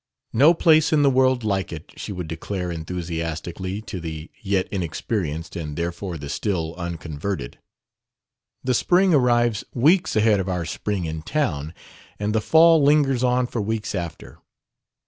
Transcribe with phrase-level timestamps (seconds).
[0.33, 5.55] "No place in the world like it!" she would declare enthusiastically to the yet inexperienced
[5.55, 7.59] and therefore the still unconverted.
[8.63, 11.75] "The spring arrives weeks ahead of our spring in town,
[12.17, 14.39] and the fall lingers on for weeks after.